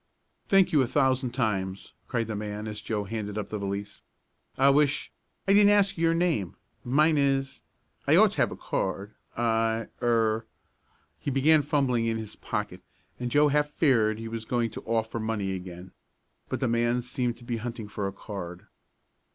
[0.47, 4.01] "Thank you a thousand times!" cried the man as Joe handed up the valise.
[4.57, 5.11] "I wish
[5.47, 7.61] I didn't ask your name mine is
[8.07, 10.47] I ought to have a card I er"
[11.19, 12.81] he began fumbling in his pocket,
[13.19, 15.91] and Joe half feared he was going to offer money again.
[16.49, 18.65] But the man seemed to be hunting for a card.